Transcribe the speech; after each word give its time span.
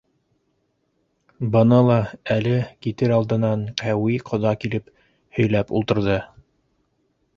Быны 1.55 1.81
ла 1.89 1.97
әле 2.35 2.55
китер 2.85 3.13
алдынан 3.17 3.67
Ҡәүи 3.83 4.17
ҡоҙа 4.31 4.55
килеп 4.65 4.91
һөйләп 5.41 5.77
ултырҙы. 5.83 6.17